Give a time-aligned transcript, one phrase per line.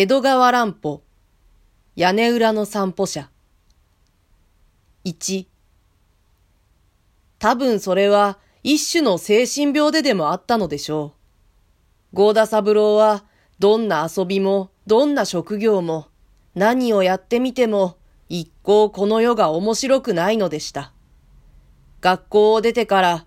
[0.00, 1.02] 江戸川乱歩
[1.94, 3.28] 屋根裏の散歩者
[5.04, 5.44] 1
[7.38, 11.12] 多分それは一種の精神病ででもあったのでしょ
[12.14, 12.16] う。
[12.16, 13.24] 合田三郎は
[13.58, 16.08] どんな遊びもどんな職業も
[16.54, 17.98] 何をやってみても
[18.30, 20.94] 一向この世が面白くないのでした。
[22.00, 23.26] 学校を出てから、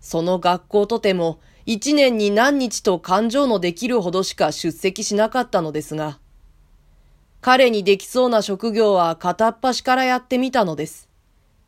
[0.00, 6.18] その学校とても一年に何日と感情のできるほどしか出席しなかったのですが、
[7.40, 11.08] 彼にできそうな職業は片っ端からやってみたのです。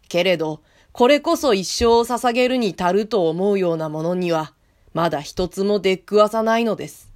[0.08, 0.60] けれど、
[0.92, 4.54] これこそ一生を捧げるに足ると思うようなものには、
[4.94, 7.12] まだ一つも出っくわさないのです。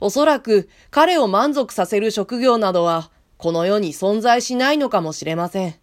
[0.00, 5.74] おそらく彼を満足させる職業などは、この世に存在しないのかもしれません。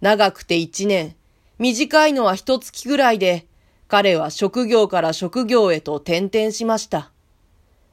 [0.00, 1.14] 長くて一年、
[1.58, 3.46] 短いのは一月ぐらいで、
[3.88, 7.10] 彼は職業から職業へと転々しました。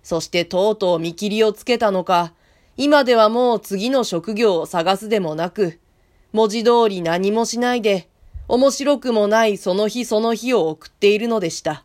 [0.03, 2.33] そしてとうとう見切りをつけたのか、
[2.77, 5.79] 今ではもう次の職業を探すでもなく、
[6.31, 8.07] 文字通り何もしないで、
[8.47, 11.83] 面白くもないその日その日を送っているのでした。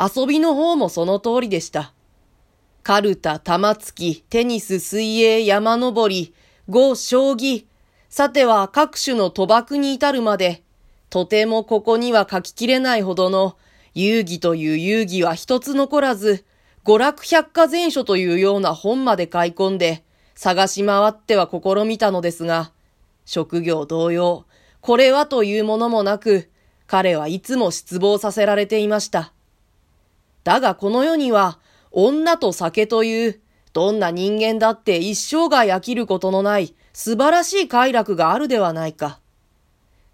[0.00, 1.92] 遊びの方もその通りでした。
[2.82, 6.32] カルタ、玉突き、テニス、水泳、山登り、
[6.68, 7.66] 碁、将棋、
[8.08, 10.62] さては各種の賭博に至るまで、
[11.10, 13.56] とてもここには書ききれないほどの
[13.94, 16.44] 遊戯という遊戯は一つ残らず、
[16.84, 22.72] 娯楽百科全書というような本まで買い込んで、探し回っては試みたのですが、
[23.24, 24.44] 職業同様、
[24.80, 26.48] これはというものもなく、
[26.86, 29.32] 彼はいつも失望させられていました。
[30.44, 31.58] だがこの世には、
[31.90, 33.40] 女と酒という、
[33.72, 39.20] どんな人間だって一生涯飽きることのない素晴らしい快楽があるではないか。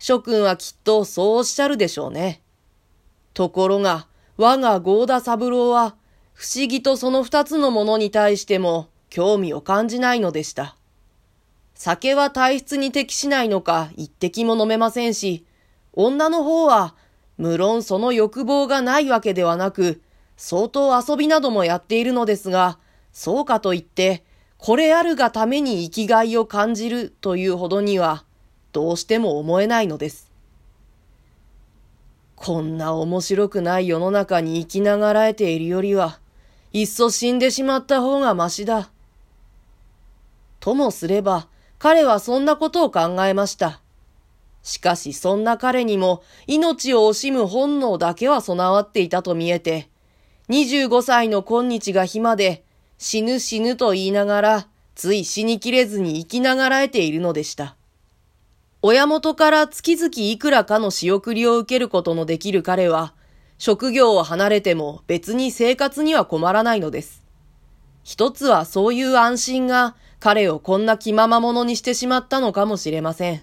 [0.07, 2.43] 諸君はきっとそうおっしゃるでしょうね。
[3.33, 5.97] ところが、我が合田三郎は、
[6.35, 10.77] 不思議とその二つのものに対しても興味を感じないのでした。
[11.75, 15.47] 酒は体質に適しないのか一滴も飲めませんし、
[15.95, 16.95] 女の方は、
[17.39, 20.03] 無論その欲望がないわけではなく、
[20.37, 22.79] 相当遊びなどもやっているのですが、
[23.15, 24.23] そうかといって、
[24.59, 28.27] これあるがために生きがいを感じるというほどには、
[28.75, 30.33] どうしても思えないのです。
[32.35, 36.19] こんな面白くない世の中に生きながらえているよりは、
[36.73, 38.91] いっそ死んでしまった方がましだ。
[40.59, 41.47] ともすれば、
[41.79, 43.81] 彼はそんなことを考えました。
[44.65, 49.89] しかしそんな彼にも命を惜しむ本能だけは備わっていたと見えて、
[50.49, 52.65] 25歳の今日が暇で
[52.99, 57.77] 死ぬ死ぬと言いながら、つい死にきれずに生きながらえているのでした。
[58.87, 63.15] 親元から月々いくらかの仕送りを受けることのできる彼は、
[63.57, 67.25] 職業を離れても別に生活には困らないのです。
[68.03, 73.43] 一つはそういう安心が彼をこんな気ままものにしてしまったのかもしれません。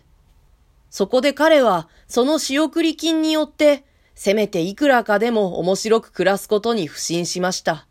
[0.91, 7.87] そこで彼はその仕送り金によってせめていくらかでも面白く暮らすことに不信しました。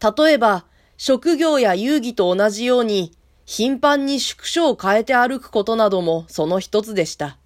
[0.00, 0.64] 例えば、
[0.96, 3.12] 職業や遊戯と同じように
[3.46, 7.38] 頻繁に宿所を変えて歩くことなどもその一つでした。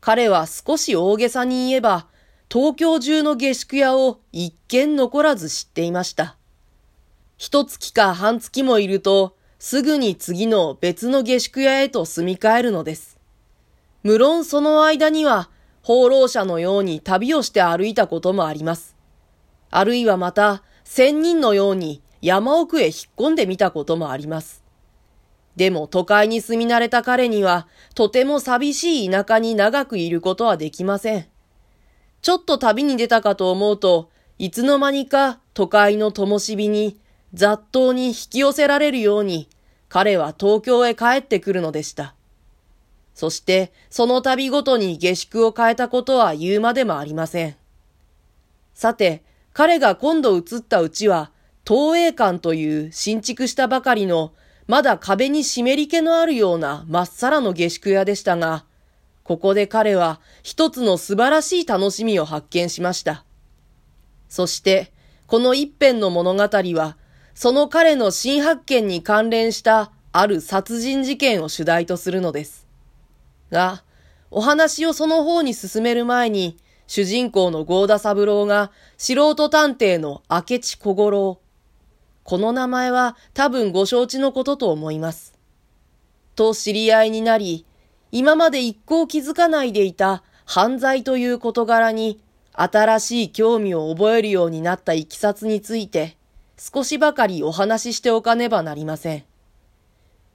[0.00, 2.06] 彼は少し大げさに言えば、
[2.52, 6.36] 東京中の下宿屋を一軒残らず知っていました。
[7.36, 13.18] 一月か半月もいると、すぐに次の別の下宿屋へと住み替えるのです。
[14.02, 15.50] 無論その間には、
[15.82, 18.96] 放浪者のように旅をして歩いたこともあります。
[19.70, 24.59] あるいはまた、仙人のように山奥へ引っ込んでみたこともあります。
[25.56, 31.26] でも都会に住み慣れた彼には、とても寂しい田舎に長くいることはできません。
[32.22, 36.98] ちょっと旅に出たかと思うと、いつの間にか都会の灯火に、
[37.34, 39.48] 雑踏に引き寄せられるように、
[39.88, 42.14] 彼は東京へ帰ってくるのでした。
[43.14, 47.56] そして、その旅ごとに下宿を変えたことは言うまでもありません。
[48.72, 49.22] さて、
[49.52, 51.30] 彼が今度移ったうちは、
[51.66, 54.32] 東映館という新築したばかりの
[54.70, 58.64] まだ壁に湿り気のあるようなまっさらの下宿屋でしたが、
[59.24, 63.24] ここで彼は一つの素晴らしい楽しみを発見しました。
[64.28, 64.92] そして、
[65.26, 66.96] この一編の物語は、
[67.34, 72.68] その彼の新発見に関連したある殺人事件を主題とするのです。
[73.50, 73.82] が、
[74.30, 76.56] お話をその方に進める前に、
[76.86, 81.40] 主人公の合田三郎が素人探偵の明智小五郎、
[82.30, 85.34] この名前は多分ご承知のことと思います。
[86.36, 87.66] と知り合いになり、
[88.12, 92.22] 今まで一向気づかないでいた犯罪という事柄に
[92.52, 96.16] 新しい興味を覚えるようになったいきさつについて、
[96.56, 99.24] 少しばかりお話ししておかねばなりません。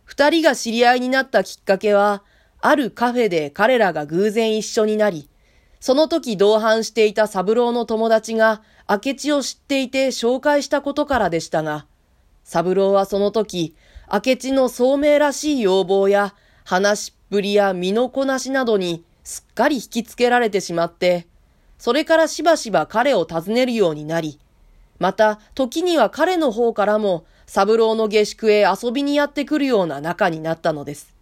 [0.04, 2.24] 二人が知り合いになったきっかけは、
[2.60, 5.30] あるカフェで彼らが偶然一緒になり、
[5.86, 11.86] その時同伴していた三郎の友達が明智を知っていて紹介したことからでしたが、
[12.44, 13.76] 三郎はその時、
[14.12, 16.34] 明智の聡明らしい要望や
[16.64, 21.28] 話っぷりや身のこなしなどにすっかり引きつけられてしまって、
[21.78, 24.40] それからしばしば彼を訪ねるようになり、
[24.98, 31.15] また時には彼の方からも三郎の下宿へ遊びにやってくるような仲になったのです。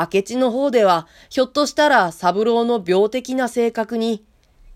[0.00, 4.24] 明智の方では、ひょっとしたら三郎の病的な性格に、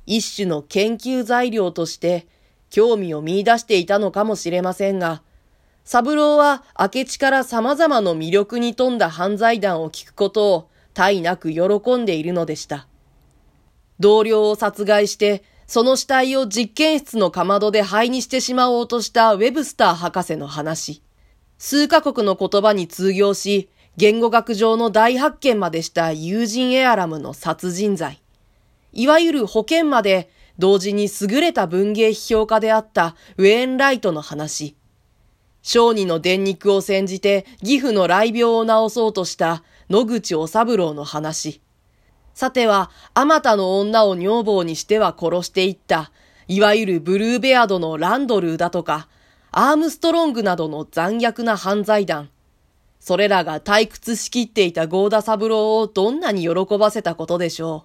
[0.06, 2.26] 一種の研究材料として
[2.68, 5.22] 興味を見出していたのかもしれませんが、
[5.84, 12.86] 三郎は明智から様々な魅力に富んだ犯罪談を聞くことを大なく喜んでいるのでした。
[14.00, 21.02] 同僚を殺害して、その死体を実験室のかまどで灰にしてしまおうとしたウェブスター博士の話。
[21.58, 28.20] 数カ国の言葉に通用し、言語学上の大発見までした友人エアラムの殺人罪。
[28.93, 34.76] いわゆる保険まで同時に優れた文芸批評家であったウェーンライトの話。
[35.62, 41.61] 小児の電肉を煎じて義父の雷病を治そうとした野口治三郎の話。
[42.35, 46.11] さては、あまたの女を女房にしては殺していった、
[46.49, 49.08] いわゆるブルーベアドのランドルーだとか、
[49.52, 52.29] アームストロングなどの残虐な犯罪団、
[53.04, 57.84] それらが退屈しきっていたゴーダ三郎をどんなに喜ばせたことでしょ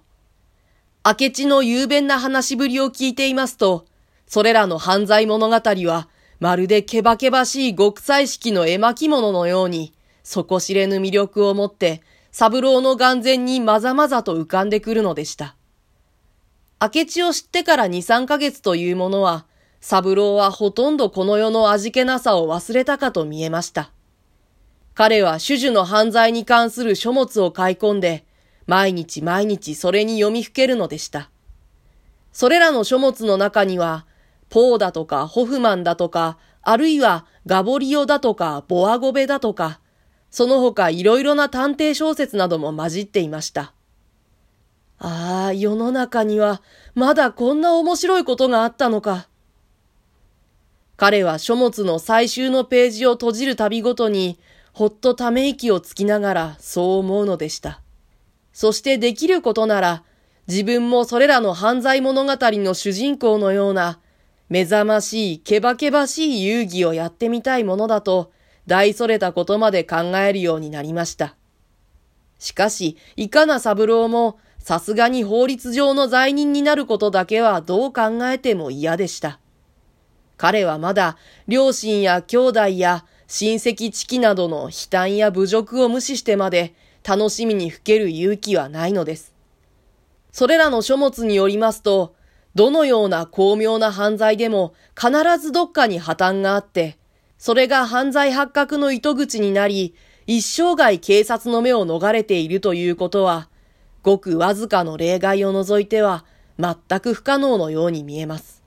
[1.04, 1.08] う。
[1.20, 3.84] 明智の雄弁な話ぶりを聞いていますと、
[4.26, 6.08] それらの犯罪物語は、
[6.38, 12.00] まるでけばけばしい極彩色の絵巻物のように、底知れぬ魅力を持って、
[12.32, 15.54] 三郎の眼前にまざまざと浮かんでくるのでした。
[16.80, 19.44] 明智を知ってから二三ヶ月というものは、
[19.82, 23.92] 三郎はほとんどこの世の味気なさを忘れたかと見えました。
[24.94, 28.24] 彼は主樹の犯罪に関する書物を買い込んで、
[28.66, 31.30] 毎日毎日それに読みふけるのでした。
[32.32, 34.06] それらの書物の中には、
[34.48, 39.80] ポーだとかホフマンだとか、あるいはガボリオだとかボアゴベだとか、
[40.30, 43.72] その他いろいろな探偵小説なども混じっていました。
[44.98, 46.62] ああ、世の中には
[46.94, 49.28] まだこんな面白いことがあったのか。
[50.96, 54.38] 彼は書物の最終のページを閉じるたびごとに、
[54.72, 57.80] ほっとため息をつきながらそう思うのでした。
[58.52, 60.04] そしてできることなら、
[60.46, 64.00] 自分もそれらの犯罪物語の主人公のような、
[64.48, 68.32] 目覚ましい、けばけばしい遊戯をやってみたいものだと、
[68.66, 71.36] 大それたことまで考えるようになりました。
[72.38, 79.38] しかし、いかな三郎も、さすがに法律上の罪人になることだけはどう考えても嫌でした。
[80.36, 81.16] 彼はまだ、
[81.48, 86.74] 両親や兄弟や親戚知己などの悲嘆や侮辱を無視してまで
[87.06, 89.32] 楽しみにふける勇気はないのです。
[90.32, 92.16] それらの書物によりますと、
[92.56, 96.98] どのような巧妙な犯罪でも必ずどっかに破綻があって、
[97.38, 99.94] それが犯罪発覚の糸口になり、
[100.26, 103.48] 一生涯警察の目を逃れているということは、
[104.02, 106.24] ごくわずかの例外を除いては
[106.58, 108.64] 全く不可能のように見えます。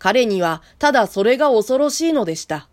[0.00, 2.69] 彼にはただそれが恐ろしいのでした。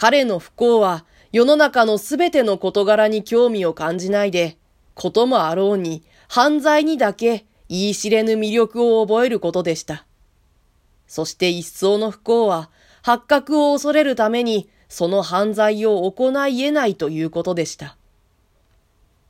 [0.00, 4.56] 彼の不幸は世の中のすべての事柄に興味を感じないで、
[4.94, 10.06] こともあろうに犯罪にだけ言い知れぬ魅力を覚えることでした。
[11.08, 12.70] そして一層の不幸は
[13.02, 17.97] 発覚を恐れるためにその犯罪を行い得ないということでした。